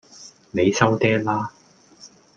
[0.49, 1.53] 你收嗲啦